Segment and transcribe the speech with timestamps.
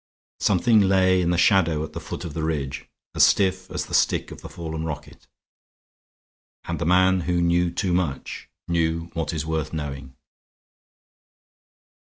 [0.39, 3.93] Something lay in the shadow at the foot of the ridge, as stiff as the
[3.93, 5.27] stick of the fallen rocket;
[6.63, 10.15] and the man who knew too much knew what is worth knowing.